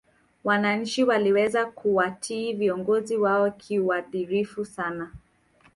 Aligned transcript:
wananchi 0.43 1.03
waliweza 1.03 1.65
kuwatii 1.65 2.53
viongozi 2.53 3.17
wao 3.17 3.51
kiuadirifu 3.51 4.65
sana 4.65 5.11